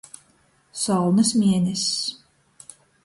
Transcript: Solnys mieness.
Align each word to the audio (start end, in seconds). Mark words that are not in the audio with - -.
Solnys 0.73 1.35
mieness. 1.35 1.85